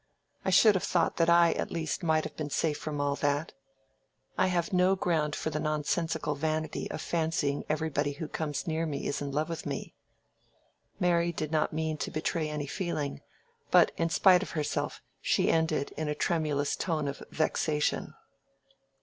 I 0.43 0.49
should 0.49 0.73
have 0.73 0.83
thought 0.83 1.17
that 1.17 1.29
I, 1.29 1.51
at 1.51 1.69
least, 1.69 2.01
might 2.01 2.23
have 2.23 2.35
been 2.35 2.49
safe 2.49 2.79
from 2.79 2.99
all 2.99 3.15
that. 3.17 3.53
I 4.35 4.47
have 4.47 4.73
no 4.73 4.95
ground 4.95 5.35
for 5.35 5.51
the 5.51 5.59
nonsensical 5.59 6.33
vanity 6.33 6.89
of 6.89 6.99
fancying 7.03 7.63
everybody 7.69 8.13
who 8.13 8.27
comes 8.27 8.65
near 8.65 8.87
me 8.87 9.05
is 9.05 9.21
in 9.21 9.31
love 9.31 9.47
with 9.47 9.63
me." 9.67 9.93
Mary 10.99 11.31
did 11.31 11.51
not 11.51 11.71
mean 11.71 11.97
to 11.97 12.09
betray 12.09 12.49
any 12.49 12.65
feeling, 12.65 13.21
but 13.69 13.91
in 13.95 14.09
spite 14.09 14.41
of 14.41 14.49
herself 14.57 15.03
she 15.21 15.51
ended 15.51 15.91
in 15.95 16.07
a 16.07 16.15
tremulous 16.15 16.75
tone 16.75 17.07
of 17.07 17.21
vexation. 17.29 18.15